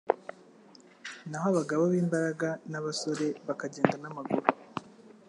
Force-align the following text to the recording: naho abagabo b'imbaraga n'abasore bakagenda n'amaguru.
naho 1.29 1.45
abagabo 1.51 1.83
b'imbaraga 1.91 2.49
n'abasore 2.71 3.27
bakagenda 3.47 3.95
n'amaguru. 3.99 4.47